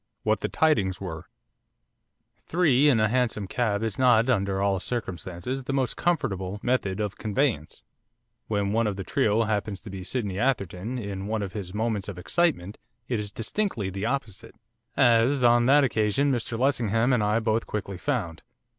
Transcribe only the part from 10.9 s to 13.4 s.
in one of his 'moments of excitement' it is